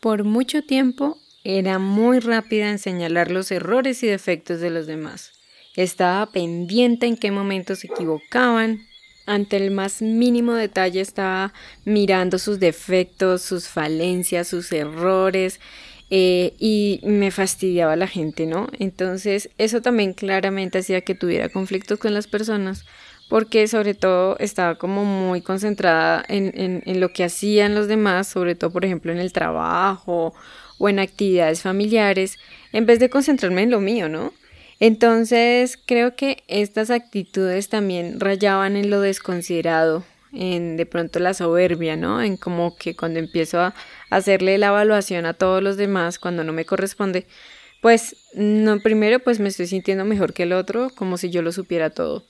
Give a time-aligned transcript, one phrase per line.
[0.00, 5.32] por mucho tiempo era muy rápida en señalar los errores y defectos de los demás.
[5.76, 8.86] Estaba pendiente en qué momento se equivocaban.
[9.26, 11.52] Ante el más mínimo detalle estaba
[11.84, 15.60] mirando sus defectos, sus falencias, sus errores
[16.10, 18.68] eh, y me fastidiaba la gente, ¿no?
[18.78, 22.84] Entonces eso también claramente hacía que tuviera conflictos con las personas
[23.28, 28.54] porque sobre todo estaba como muy concentrada en, en, lo que hacían los demás, sobre
[28.54, 30.34] todo por ejemplo en el trabajo
[30.78, 32.38] o en actividades familiares,
[32.72, 34.32] en vez de concentrarme en lo mío, ¿no?
[34.80, 41.96] Entonces creo que estas actitudes también rayaban en lo desconsiderado, en de pronto la soberbia,
[41.96, 42.22] ¿no?
[42.22, 43.74] En como que cuando empiezo a
[44.08, 47.26] hacerle la evaluación a todos los demás cuando no me corresponde,
[47.80, 51.52] pues no primero pues me estoy sintiendo mejor que el otro, como si yo lo
[51.52, 52.24] supiera todo.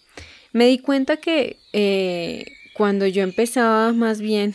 [0.52, 2.44] Me di cuenta que eh,
[2.74, 4.54] cuando yo empezaba más bien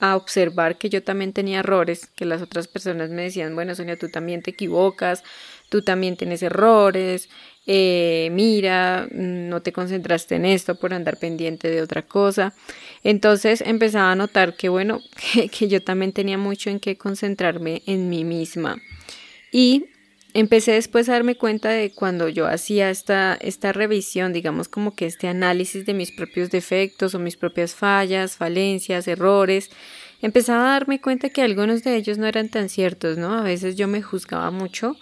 [0.00, 3.96] a observar que yo también tenía errores, que las otras personas me decían, bueno, Sonia,
[3.96, 5.24] tú también te equivocas,
[5.68, 7.28] tú también tienes errores,
[7.66, 12.54] eh, mira, no te concentraste en esto por andar pendiente de otra cosa.
[13.02, 15.00] Entonces empezaba a notar que, bueno,
[15.32, 18.80] que, que yo también tenía mucho en qué concentrarme en mí misma.
[19.52, 19.86] Y
[20.40, 25.06] empecé después a darme cuenta de cuando yo hacía esta, esta revisión, digamos como que
[25.06, 29.70] este análisis de mis propios defectos o mis propias fallas, falencias, errores,
[30.22, 33.36] empezaba a darme cuenta que algunos de ellos no eran tan ciertos, ¿no?
[33.36, 34.96] A veces yo me juzgaba mucho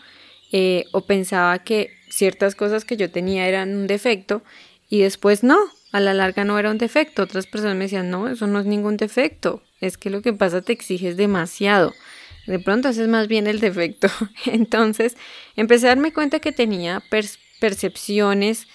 [0.53, 4.43] eh, o pensaba que ciertas cosas que yo tenía eran un defecto
[4.89, 5.59] y después no,
[5.93, 7.23] a la larga no era un defecto.
[7.23, 10.63] Otras personas me decían, no, eso no es ningún defecto, es que lo que pasa
[10.63, 11.93] te exiges demasiado
[12.47, 14.09] de pronto ese es más bien el defecto.
[14.47, 15.17] Entonces
[15.57, 17.03] empecé a darme cuenta que tenía
[17.61, 18.67] percepciones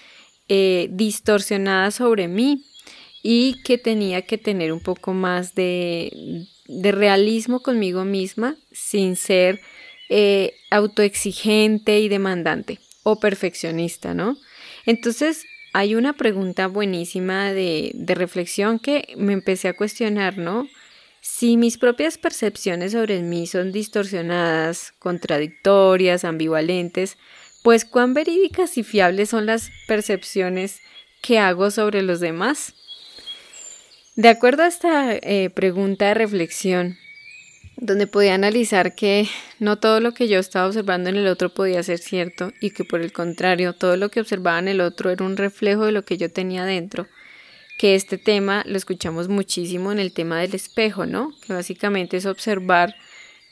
[0.50, 2.66] eh, distorsionadas sobre mí
[3.24, 9.62] y que tenía que tener un poco más de, realismo conmigo misma sin ser
[10.10, 14.38] eh, autoexigente y demandante o perfeccionista, ¿no?
[14.86, 20.68] Entonces hay una pregunta buenísima de, de reflexión que me empecé a cuestionar, ¿no?
[21.22, 27.18] Si mis propias percepciones sobre mí son distorsionadas, contradictorias, ambivalentes,
[27.64, 30.80] pues cuán verídicas y fiables son las percepciones
[31.22, 32.74] que hago sobre los demás.
[34.16, 36.98] De acuerdo a esta eh, pregunta de reflexión,
[37.78, 39.28] donde podía analizar que
[39.60, 42.84] no todo lo que yo estaba observando en el otro podía ser cierto y que
[42.84, 46.04] por el contrario todo lo que observaba en el otro era un reflejo de lo
[46.04, 47.08] que yo tenía dentro,
[47.82, 51.34] que este tema lo escuchamos muchísimo en el tema del espejo, ¿no?
[51.42, 52.94] Que básicamente es observar,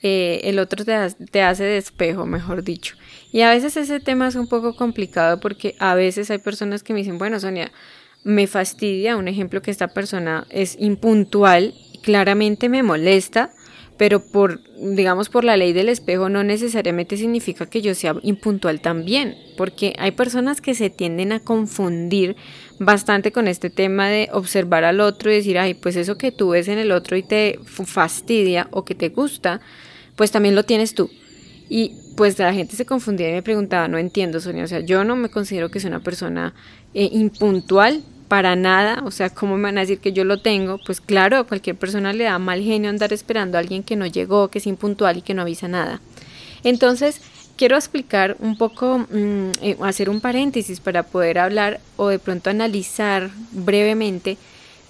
[0.03, 0.95] eh, el otro te,
[1.31, 2.95] te hace de espejo, mejor dicho.
[3.31, 6.94] Y a veces ese tema es un poco complicado porque a veces hay personas que
[6.94, 7.72] me dicen, bueno, Sonia,
[8.23, 11.73] me fastidia, un ejemplo que esta persona es impuntual,
[12.03, 13.50] claramente me molesta,
[13.99, 18.79] pero por, digamos, por la ley del espejo no necesariamente significa que yo sea impuntual
[18.79, 22.37] también, porque hay personas que se tienden a confundir
[22.79, 26.51] bastante con este tema de observar al otro y decir, ay, pues eso que tú
[26.51, 29.59] ves en el otro y te fastidia o que te gusta,
[30.16, 31.11] pues también lo tienes tú.
[31.67, 35.03] Y pues la gente se confundía y me preguntaba, no entiendo, Sonia, o sea, yo
[35.03, 36.53] no me considero que sea una persona
[36.93, 40.79] eh, impuntual, para nada, o sea, ¿cómo me van a decir que yo lo tengo?
[40.85, 44.06] Pues claro, a cualquier persona le da mal genio andar esperando a alguien que no
[44.06, 46.00] llegó, que es impuntual y que no avisa nada.
[46.63, 47.22] Entonces,
[47.57, 52.51] quiero explicar un poco, mm, eh, hacer un paréntesis para poder hablar o de pronto
[52.51, 54.38] analizar brevemente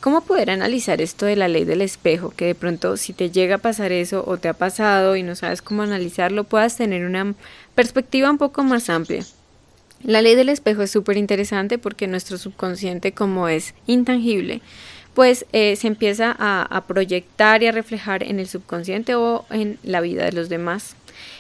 [0.02, 3.56] cómo poder analizar esto de la ley del espejo, que de pronto si te llega
[3.56, 7.34] a pasar eso o te ha pasado y no sabes cómo analizarlo, puedas tener una
[7.74, 9.26] perspectiva un poco más amplia.
[10.04, 14.62] La ley del espejo es súper interesante porque nuestro subconsciente, como es intangible,
[15.14, 20.00] pues eh, se empieza a, proyectar y a reflejar en el subconsciente o en la
[20.02, 20.96] vida de los demás.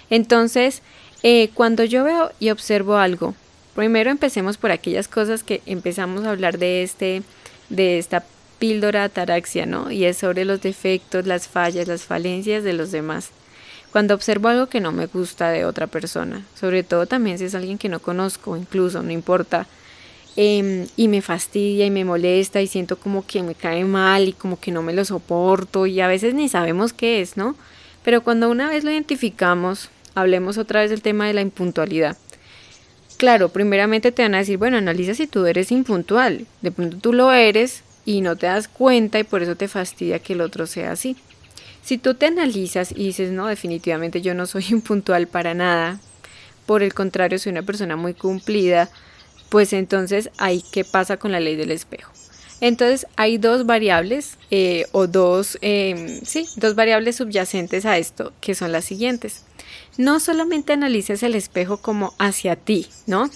[0.09, 0.81] Entonces,
[1.24, 3.36] eh, cuando yo veo y observo algo,
[3.75, 7.24] primero empecemos por aquellas cosas que empezamos a hablar de este,
[7.69, 8.25] de esta
[8.59, 9.90] píldora ataraxia, ¿no?
[9.90, 13.30] Y es sobre los defectos, las fallas, las falencias de los demás.
[13.92, 17.56] Cuando observo algo que no me gusta de otra persona, sobre todo también si es
[17.56, 19.66] alguien que no conozco, incluso, no importa,
[20.36, 24.34] em, y me fastidia y me molesta y siento como que me cae mal y
[24.34, 27.56] como que no me lo soporto y a veces ni sabemos qué es, ¿no?
[28.04, 32.16] Pero cuando una vez lo identificamos, hablemos otra vez del tema de la impuntualidad.
[33.18, 36.46] Claro, primeramente te van a decir, bueno, analiza si tú eres impuntual.
[36.62, 40.19] De pronto tú lo eres y no te das cuenta y por eso te fastidia
[40.19, 41.18] que el otro sea así.
[41.84, 46.00] Si tú te analizas y dices, no, definitivamente yo no soy impuntual para nada,
[46.66, 48.90] por el contrario, soy una persona muy cumplida,
[49.50, 52.12] pues entonces ahí qué pasa con la ley del espejo.
[52.62, 58.54] Entonces hay dos variables eh, o dos, em, sí, dos variables subyacentes a esto que
[58.54, 59.44] son las siguientes.
[59.98, 63.30] No solamente analices el espejo como hacia ti, ¿no?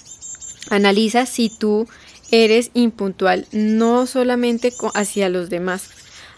[0.69, 1.87] Analiza si tú
[2.31, 5.89] eres impuntual no solamente hacia los demás.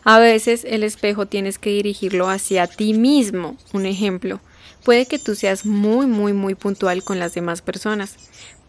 [0.08, 3.58] A veces el espejo tienes que dirigirlo hacia ti mismo.
[3.74, 4.40] Un ejemplo,
[4.84, 8.16] puede que tú seas muy, muy, muy puntual con las demás personas,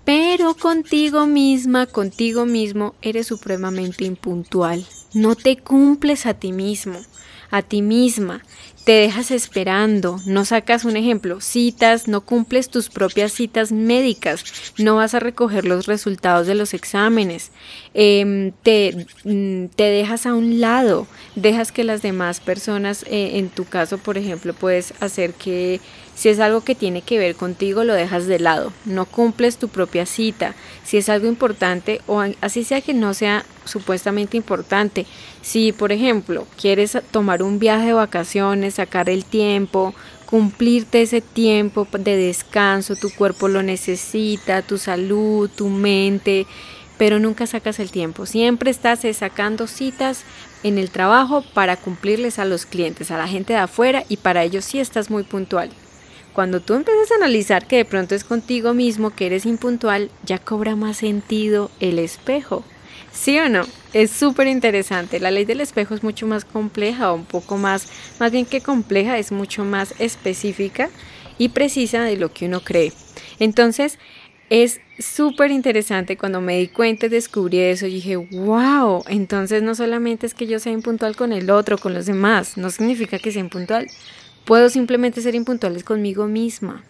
[0.07, 4.87] pero contigo misma, contigo mismo, eres supremamente impuntual.
[5.13, 6.99] No te cumples a ti mismo,
[7.51, 8.43] a ti misma
[8.87, 14.45] te dejas esperando, no sacas un ejemplo, citas, no cumples tus propias citas médicas,
[14.79, 17.51] no vas a recoger los resultados de los exámenes,
[17.95, 23.49] em, te, mm, te, dejas a un lado, dejas que las demás personas, eh, en
[23.49, 25.81] tu caso, por ejemplo, puedes hacer que
[26.17, 29.69] si es algo que tiene que ver contigo, lo dejas de lado, no cumples tu
[29.69, 30.55] propia cita.
[30.83, 35.05] Si es algo importante o así sea que no sea supuestamente importante,
[35.43, 41.87] si por ejemplo quieres tomar un viaje de vacaciones, sacar el tiempo, cumplirte ese tiempo
[41.93, 46.47] de descanso, tu cuerpo lo necesita, tu salud, tu mente,
[46.97, 48.25] pero nunca sacas el tiempo.
[48.25, 50.23] Siempre estás sacando citas
[50.63, 54.45] en el trabajo para cumplirles a los clientes, a la gente de afuera y para
[54.45, 55.69] ellos sí estás muy puntual.
[56.37, 60.37] Cuando tú empiezas a analizar que de pronto es contigo mismo que eres impuntual, ya
[60.39, 62.63] cobra más sentido el espejo.
[63.11, 63.63] ¿Sí o no?
[63.95, 65.19] Es súper interesante.
[65.19, 67.89] La ley del espejo es mucho más compleja, un poco más,
[68.21, 70.91] más bien que compleja, es mucho más específica
[71.39, 72.93] y precisa de lo que uno cree.
[73.39, 73.99] Entonces,
[74.51, 77.87] es súper interesante cuando me di cuenta y descubrí eso.
[77.87, 82.05] Dije, wow, entonces no solamente es que yo sea impuntual con el otro, con los
[82.05, 83.87] demás, no significa que sea impuntual,
[84.47, 86.85] Puedo simplemente ser impuntuales conmigo misma,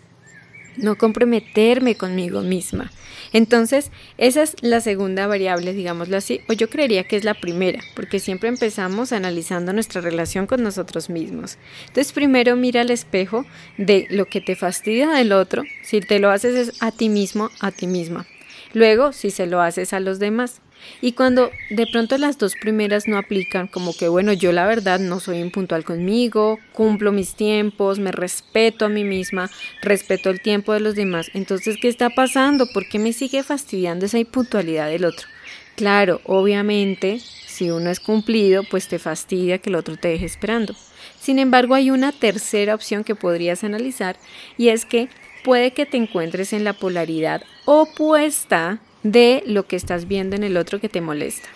[0.77, 2.93] no comprometerme conmigo misma.
[3.33, 7.81] Entonces, esa es la segunda variable, digámoslo así, o yo creería que es la primera,
[7.95, 11.57] porque siempre empezamos analizando nuestra relación con nosotros mismos.
[11.87, 13.47] Entonces, primero mira al espejo
[13.79, 17.51] de lo que te fastidia del otro, si te lo haces es a ti mismo,
[17.61, 18.27] a ti misma.
[18.75, 20.61] Luego, si se lo haces a los demás.
[21.01, 24.99] Y cuando de pronto las dos primeras no aplican, como que bueno, yo la verdad
[24.99, 29.51] no soy impuntual conmigo, cumplo mis tiempos, me respeto a mí misma,
[29.83, 32.67] respeto el tiempo de los demás, entonces, ¿qué está pasando?
[32.73, 35.29] ¿Por qué me sigue fastidiando esa impuntualidad del otro?
[35.77, 40.75] Claro, obviamente, si uno es cumplido, pues te fastidia que el otro te deje esperando.
[41.21, 44.17] Sin embargo, hay una tercera opción que podrías analizar
[44.57, 45.09] y es que
[45.45, 48.79] puede que te encuentres en la polaridad opuesta
[49.13, 51.49] de lo que estás viendo en el otro que te molesta.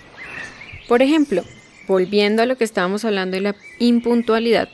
[0.88, 1.44] Por ejemplo,
[1.86, 4.68] volviendo a lo que estábamos hablando de la impuntualidad,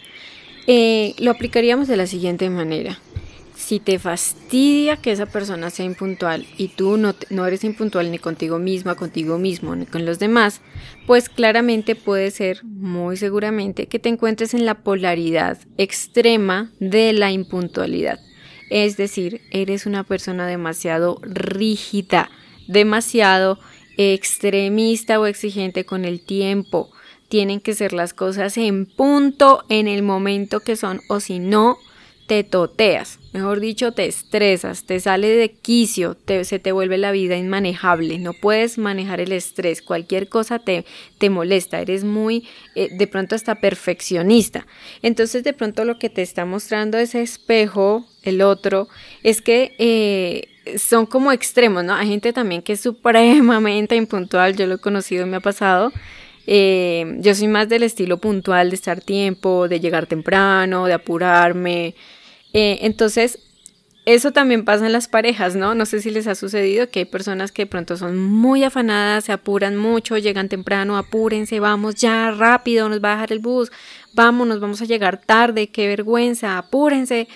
[0.67, 2.99] eh, lo aplicaríamos de la siguiente manera.
[3.55, 8.19] Si te fastidia que esa persona sea impuntual y tú no, no eres impuntual ni
[8.19, 10.61] contigo misma, contigo mismo, ni con los demás,
[11.07, 17.33] pues claramente puede ser, muy seguramente, que te encuentres en la polaridad extrema de la
[17.33, 18.21] impuntualidad.
[18.69, 22.31] Es decir, eres una persona demasiado rígida,
[22.67, 23.59] demasiado
[23.97, 26.91] extremista o exigente con el tiempo.
[27.29, 31.79] Tienen que ser las cosas en punto en el momento que son o si no,
[32.27, 37.37] te toteas, mejor dicho, te estresas, te sale de quicio, se te vuelve la vida
[37.37, 40.85] inmanejable, no puedes manejar el estrés, cualquier cosa te,
[41.19, 44.67] te molesta, eres muy, eh, de pronto hasta perfeccionista.
[45.03, 48.89] Entonces de pronto lo que te está mostrando ese espejo, el otro,
[49.23, 49.75] es que...
[49.79, 51.95] Eh, son como extremos, ¿no?
[51.95, 55.93] Hay gente también que es supremamente impuntual, yo lo he conocido, me ha pasado.
[56.47, 61.95] Eh, yo soy más del estilo puntual, de estar tiempo, de llegar temprano, de apurarme.
[62.53, 63.39] Eh, entonces,
[64.05, 65.75] eso también pasa en las parejas, ¿no?
[65.75, 69.25] No sé si les ha sucedido que hay personas que de pronto son muy afanadas,
[69.25, 73.73] se apuran mucho, llegan temprano, apúrense, vamos ya rápido, nos va a dejar el bus,
[74.15, 77.27] vamos, nos vamos a llegar tarde, qué vergüenza, apúrense.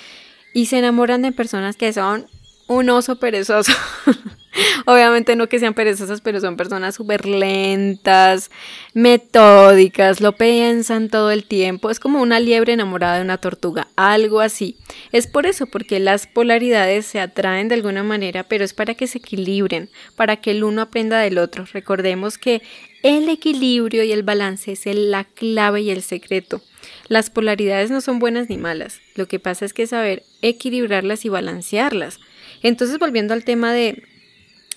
[0.52, 2.26] Y se enamoran de personas que son
[2.66, 3.73] un oso perezoso.
[4.87, 8.50] Obviamente no que sean perezosas, pero son personas súper lentas,
[8.95, 11.90] metódicas, lo piensan todo el tiempo.
[11.90, 14.76] Es como una liebre enamorada de una tortuga, algo así.
[15.12, 19.07] Es por eso, porque las polaridades se atraen de alguna manera, pero es para que
[19.07, 21.66] se equilibren, para que el uno aprenda del otro.
[21.73, 22.62] Recordemos que
[23.02, 26.61] el equilibrio y el balance es la clave y el secreto.
[27.09, 29.00] Las polaridades no son buenas ni malas.
[29.14, 32.21] Lo que pasa es que saber equilibrarlas y balancearlas.
[32.62, 34.02] Entonces, volviendo al tema de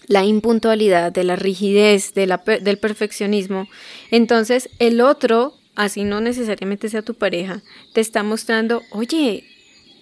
[0.07, 3.67] la impuntualidad, de la rigidez, de la, del perfeccionismo,
[4.11, 7.61] entonces el otro, así no necesariamente sea tu pareja,
[7.93, 9.45] te está mostrando, oye,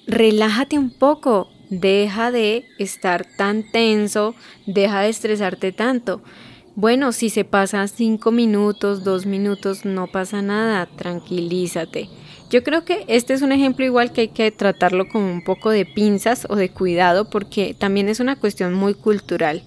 [0.07, 6.21] relájate un poco, deja de estar tan tenso, deja de estresarte tanto.
[6.73, 12.09] bueno, si se pasan cinco minutos, dos minutos, no pasa nada, tranquilízate.
[12.49, 15.69] Yo creo que este es un ejemplo igual que hay que tratarlo con un poco
[15.69, 19.63] de pinzas o de cuidado porque también es una cuestión muy cultural.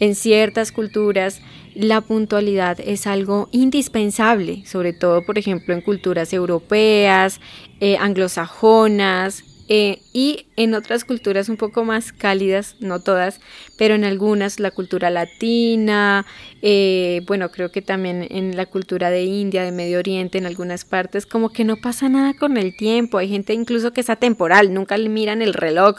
[0.00, 1.40] En ciertas culturas
[1.74, 7.40] la puntualidad es algo indispensable, sobre todo por ejemplo en culturas europeas,
[7.80, 13.38] eh, anglosajonas, eh, y en otras culturas un poco más cálidas, no todas,
[13.76, 16.24] pero en algunas, la cultura latina,
[16.62, 20.86] eh, bueno, creo que también en la cultura de India, de Medio Oriente, en algunas
[20.86, 24.72] partes, como que no pasa nada con el tiempo, hay gente incluso que es atemporal,
[24.72, 25.96] nunca le miran el reloj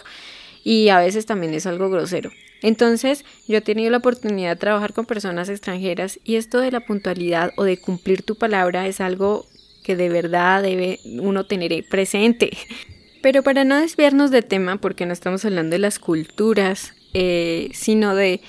[0.63, 2.31] y a veces también es algo grosero.
[2.61, 6.81] Entonces, yo he tenido la oportunidad de trabajar con personas extranjeras y esto de la
[6.81, 9.45] puntualidad o de cumplir tu palabra es algo
[9.83, 12.51] que de verdad debe uno tener presente.
[13.21, 18.15] Pero para no desviarnos de tema, porque no estamos hablando de las culturas, eh, sino
[18.15, 18.41] de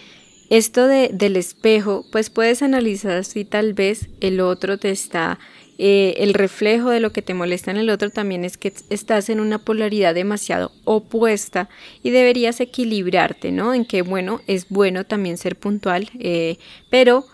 [0.48, 5.38] esto de, del espejo, pues puedes analizar si tal vez el otro te está,
[5.82, 9.30] eh, el reflejo de lo que te molesta en el otro también es que estás
[9.30, 11.70] en una polaridad demasiado opuesta
[12.02, 13.72] y deberías equilibrarte, ¿no?
[13.72, 16.58] En que, bueno, es bueno también ser puntual, eh,
[16.90, 17.24] pero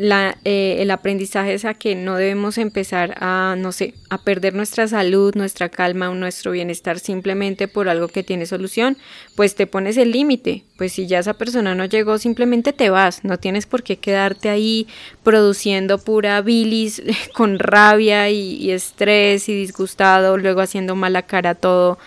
[0.00, 4.54] la, eh, el aprendizaje es a que no debemos empezar a, no sé, a perder
[4.54, 8.96] nuestra salud, nuestra calma, nuestro bienestar simplemente por algo que tiene solución,
[9.36, 13.24] pues te pones el límite, pues si ya esa persona no llegó, simplemente te vas,
[13.24, 14.88] no tienes por qué quedarte ahí
[15.22, 17.02] produciendo pura bilis
[17.34, 21.98] con rabia y, estrés y disgustado, luego haciendo mala cara todo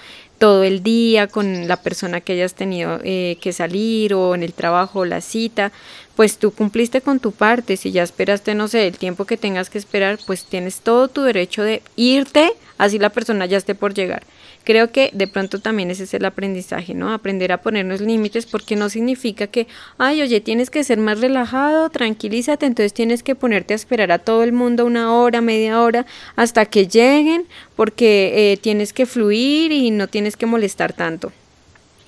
[0.44, 4.52] todo el día con la persona que hayas tenido eh, que salir o en el
[4.52, 5.72] trabajo la cita,
[6.18, 9.70] pues tú cumpliste con tu parte, si ya esperaste, no sé, el tiempo que tengas
[9.70, 13.94] que esperar, pues tienes todo tu derecho de irte, así la persona ya esté por
[13.94, 14.24] llegar.
[14.64, 17.14] Creo que de pronto también ese es el aprendizaje, ¿no?
[17.14, 19.68] Aprender a ponernos límites porque no significa que,
[19.98, 24.20] ay, oye, tienes que ser más relajado, tranquilízate, entonces tienes que ponerte a esperar a
[24.20, 26.06] todo el mundo una hora, media hora,
[26.38, 31.34] hasta que lleguen, porque eh, tienes que fluir y no tienes que molestar tanto.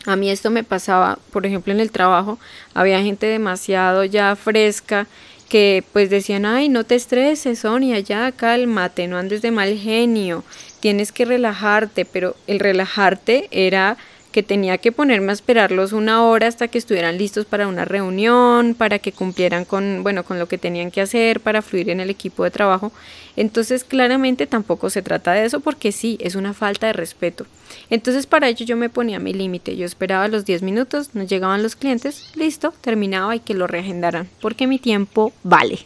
[0.06, 2.40] A mí esto me pasaba, por ejemplo, en el trabajo,
[2.74, 5.08] había gente demasiado ya fresca
[5.50, 10.44] que pues decían, ay, no te estreses, Sonia, ya cálmate, no andes de mal genio,
[10.80, 13.98] tienes que relajarte, pero el relajarte era
[14.36, 18.76] que tenía que ponerme a esperarlos una hora hasta que estuvieran listos para una reunión,
[18.76, 22.10] para que cumplieran con, bueno, con lo que tenían que hacer, para fluir en el
[22.10, 22.92] equipo de trabajo.
[23.38, 27.46] Entonces, claramente tampoco se trata de eso porque sí, es una falta de respeto.
[27.90, 29.76] Entonces, para ello yo me ponía mi límite.
[29.76, 34.28] Yo esperaba los 10 minutos, no llegaban los clientes, listo, terminaba y que lo reagendaran,
[34.42, 35.80] porque mi tiempo vale.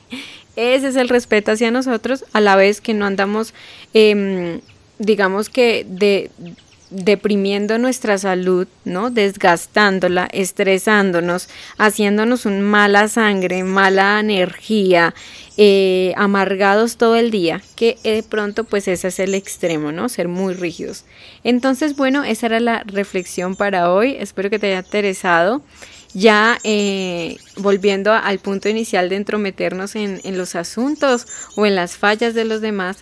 [0.56, 3.54] Ese es el respeto hacia nosotros, a la vez que no andamos,
[3.94, 4.60] em,
[4.98, 6.32] digamos que de
[6.90, 9.12] deprimiendo nuestra salud, ¿no?
[9.12, 15.14] Desgastándola, estresándonos, haciéndonos un mala sangre, mala energía,
[15.58, 20.10] eh, amargados todo el día, que de pronto pues ese es el extremo, ¿no?
[20.10, 21.06] Ser muy rígidos.
[21.44, 24.16] Entonces, bueno, esa era la reflexión para hoy.
[24.20, 25.62] Espero que te haya interesado.
[26.16, 31.98] Ya eh, volviendo al punto inicial de entrometernos en, en los asuntos o en las
[31.98, 32.98] fallas de los demás,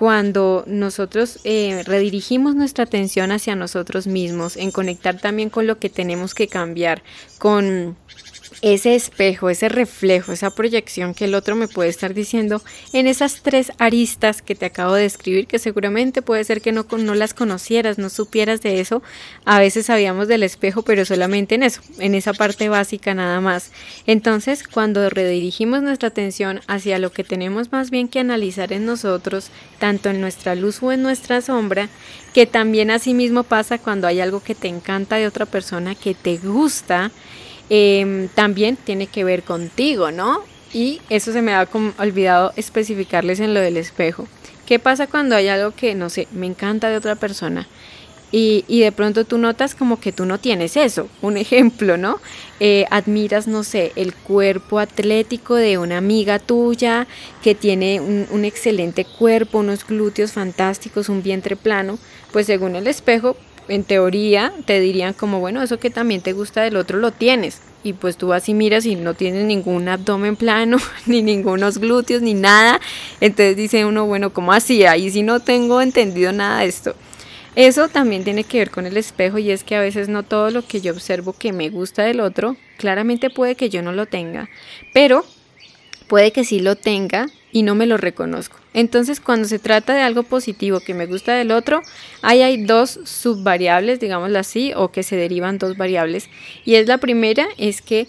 [0.00, 5.90] cuando nosotros eh, redirigimos nuestra atención hacia nosotros mismos, en conectar también con lo que
[5.90, 7.02] tenemos que cambiar,
[7.36, 7.98] con
[8.62, 12.62] ese espejo, ese reflejo, esa proyección que el otro me puede estar diciendo
[12.92, 16.86] en esas tres aristas que te acabo de escribir, que seguramente puede ser que no,
[16.98, 19.02] no las conocieras, no supieras de eso.
[19.44, 23.72] A veces sabíamos del espejo, pero solamente en eso, en esa parte básica nada más.
[24.06, 29.50] Entonces, cuando redirigimos nuestra atención hacia lo que tenemos más bien que analizar en nosotros,
[29.78, 31.88] tanto en nuestra luz o en nuestra sombra,
[32.34, 36.36] que también asimismo pasa cuando hay algo que te encanta de otra persona, que te
[36.36, 37.10] gusta,
[37.70, 40.42] Em, también tiene que ver contigo, ¿no?
[40.72, 44.26] Y eso se me ha olvidado especificarles en lo del espejo.
[44.66, 47.66] ¿Qué pasa cuando hay algo que, no sé, me encanta de otra persona?
[48.32, 51.08] Y, de pronto tú notas como que tú no tienes eso.
[51.22, 52.20] Un ejemplo, ¿no?
[52.60, 57.06] Eh, admiras, no sé, el cuerpo atlético de una amiga tuya
[57.42, 61.98] que tiene un, excelente cuerpo, unos glúteos fantásticos, un vientre plano.
[62.32, 63.36] Pues según el espejo,
[63.70, 67.60] en teoría te dirían como, bueno, eso que también te gusta del otro lo tienes.
[67.82, 72.34] Y pues tú así miras y no tienes ningún abdomen plano, ni ningunos glúteos, ni
[72.34, 72.80] nada.
[73.20, 74.84] Entonces dice uno, bueno, ¿cómo así?
[74.84, 76.94] Ahí sí no tengo entendido nada de esto.
[77.56, 80.50] Eso también tiene que ver con el espejo y es que a veces no todo
[80.50, 84.06] lo que yo observo que me gusta del otro, claramente puede que yo no lo
[84.06, 84.48] tenga,
[84.94, 85.24] pero
[86.06, 88.59] puede que sí lo tenga y no me lo reconozco.
[88.72, 91.82] Entonces, cuando se trata de algo positivo que me gusta del otro,
[92.22, 96.28] ahí hay dos subvariables, digámoslo así, o que se derivan dos variables.
[96.64, 98.06] Y es la primera, es que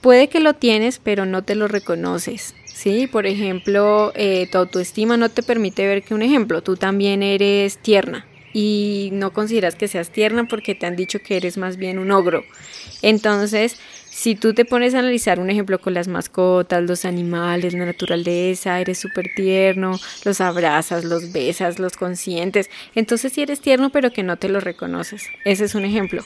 [0.00, 2.54] puede que lo tienes, pero no te lo reconoces.
[2.82, 3.06] ¿sí?
[3.06, 7.78] Por ejemplo, eh, tu autoestima no te permite ver que un ejemplo, tú también eres
[7.78, 11.98] tierna y no consideras que seas tierna porque te han dicho que eres más bien
[11.98, 12.44] un ogro.
[13.00, 13.78] Entonces,
[14.12, 18.78] si tú te pones a analizar un ejemplo con las mascotas, los animales, la naturaleza,
[18.78, 24.22] eres súper tierno, los abrazas, los besas, los consientes, entonces sí eres tierno pero que
[24.22, 25.24] no te lo reconoces.
[25.46, 26.22] Ese es un ejemplo.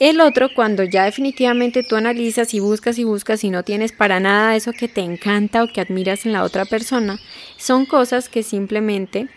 [0.00, 4.18] El otro, cuando ya definitivamente tú analizas y buscas y buscas y no tienes para
[4.18, 7.20] nada eso que te encanta o que admiras en la otra persona,
[7.56, 9.28] son cosas que simplemente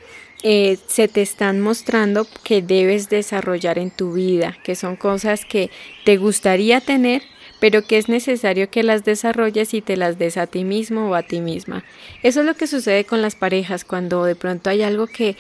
[0.42, 5.70] eh, se te están mostrando que debes desarrollar en tu vida, que son cosas que
[6.04, 7.22] te gustaría tener,
[7.60, 11.16] pero que es necesario que las desarrolles y te las des a ti mismo o
[11.16, 11.84] a ti misma.
[12.24, 15.36] Eso es lo que sucede con las parejas cuando de pronto hay algo que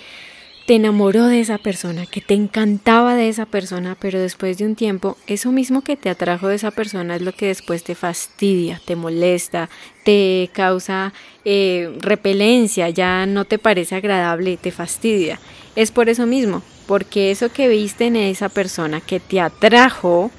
[0.65, 4.75] te enamoró de esa persona, que te encantaba de esa persona, pero después de un
[4.75, 8.81] tiempo, eso mismo que te atrajo de esa persona es lo que después te fastidia,
[8.83, 9.69] te molesta,
[10.03, 15.39] te causa eh, repelencia, ya no te parece agradable, te fastidia.
[15.75, 20.31] Es por eso mismo, porque eso que viste en esa persona que te atrajo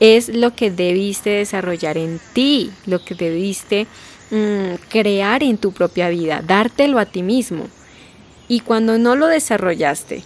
[0.00, 3.86] es lo que debiste desarrollar en ti, lo que debiste
[4.30, 7.68] mm, crear en tu propia vida, dártelo a ti mismo.
[8.48, 10.24] Y cuando no lo desarrollaste,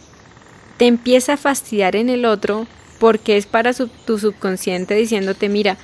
[0.77, 2.67] te empieza a fastidiar en el otro
[2.99, 5.77] porque es para tu subconsciente diciéndote, mira,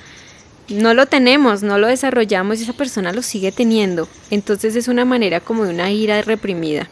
[0.69, 4.07] no lo tenemos, no lo desarrollamos y esa persona lo sigue teniendo.
[4.31, 6.89] Entonces es una manera como de una ira reprimida.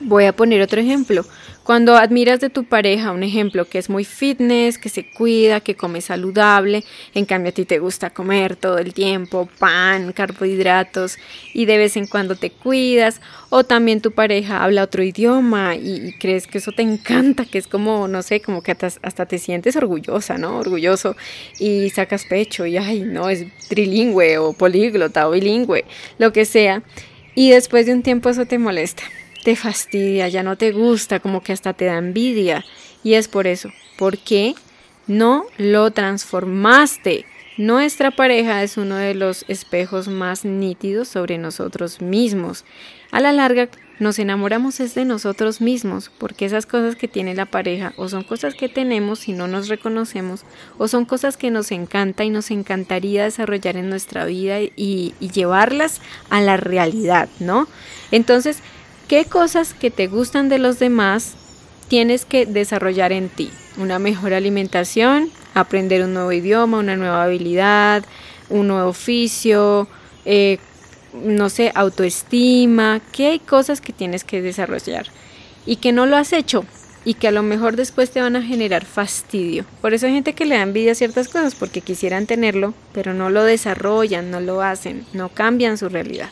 [0.00, 1.24] Voy a poner otro ejemplo.
[1.64, 5.74] Cuando admiras de tu pareja, un ejemplo que es muy fitness, que se cuida, que
[5.74, 11.16] come saludable, en cambio a ti te gusta comer todo el tiempo pan, carbohidratos
[11.54, 16.12] y de vez en cuando te cuidas, o también tu pareja habla otro idioma y,
[16.20, 19.74] crees que eso te encanta, que es como, no sé, como que hasta, te sientes
[19.76, 20.58] orgullosa, ¿no?
[20.58, 21.16] Orgulloso
[21.58, 25.86] y sacas pecho y, ay, no, es trilingüe o políglota o bilingüe,
[26.18, 26.82] lo que sea,
[27.34, 29.04] y después de un tiempo eso te molesta
[29.44, 32.64] te fastidia, ya no te gusta, como que hasta te da envidia.
[33.04, 34.54] Y es por eso, porque
[35.06, 37.26] no lo transformaste.
[37.56, 42.64] Nuestra pareja es uno de los espejos más nítidos sobre nosotros mismos.
[43.12, 43.68] A la larga
[44.00, 48.24] nos enamoramos es de nosotros mismos, porque esas cosas que tiene la pareja o son
[48.24, 50.44] cosas que tenemos y no nos reconocemos,
[50.78, 55.30] o son cosas que nos encanta y nos encantaría desarrollar en nuestra vida y, y
[55.30, 57.68] llevarlas a la realidad, ¿no?
[58.10, 58.62] Entonces,
[59.14, 61.34] ¿Qué cosas que te gustan de los demás
[61.86, 63.48] tienes que desarrollar en ti?
[63.76, 68.04] Una mejor alimentación, aprender un nuevo idioma, una nueva habilidad,
[68.50, 69.86] un nuevo oficio,
[70.24, 70.58] eh,
[71.12, 75.06] no sé, autoestima, ¿qué hay cosas que tienes que desarrollar
[75.64, 76.64] y que no lo has hecho
[77.04, 79.64] y que a lo mejor después te van a generar fastidio.
[79.80, 83.14] Por eso hay gente que le da envidia a ciertas cosas porque quisieran tenerlo, pero
[83.14, 86.30] no lo desarrollan, no lo hacen, no cambian su realidad.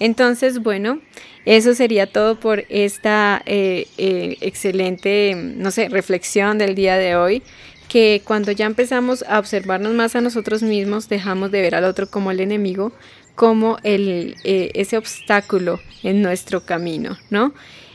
[0.00, 1.00] Entonces, bueno,
[1.44, 7.42] eso sería todo por esta eh, eh, excelente, no sé, reflexión del día de hoy
[7.88, 12.08] que cuando ya empezamos a observarnos más a nosotros mismos, dejamos de ver al otro
[12.08, 12.92] como el enemigo,
[13.34, 17.52] como el, eh, ese obstáculo en nuestro camino, ¿no?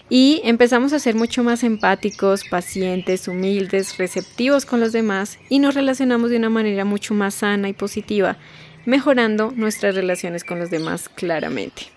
[0.09, 5.73] Y empezamos a ser mucho más empáticos, pacientes, humildes, receptivos con los demás y nos
[5.73, 8.37] relacionamos de una manera mucho más sana y positiva,
[8.85, 11.94] mejorando nuestras relaciones con los demás claramente.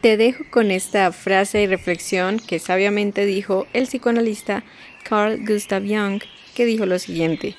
[0.00, 4.62] Te dejo con esta frase y reflexión que sabiamente dijo el psicoanalista
[5.02, 6.22] Carl Gustav Jung,
[6.54, 7.56] que dijo lo siguiente,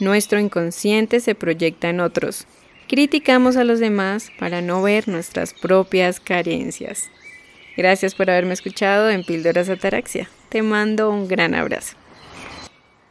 [0.00, 2.46] nuestro inconsciente se proyecta en otros.
[2.88, 7.10] Criticamos a los demás para no ver nuestras propias carencias.
[7.76, 10.30] Gracias por haberme escuchado en Píldoras Ataraxia.
[10.48, 11.96] Te mando un gran abrazo.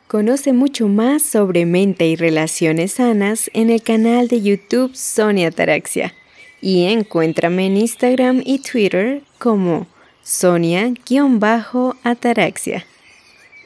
[0.07, 6.15] Conoce mucho más sobre mente y relaciones sanas en el canal de YouTube Sonia Ataraxia
[6.61, 9.87] y encuéntrame en Instagram y Twitter como
[10.23, 12.85] Sonia-Ataraxia.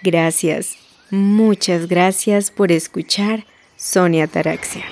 [0.02, 0.78] Gracias,
[1.12, 4.86] muchas gracias por escuchar Sonia Ataraxia.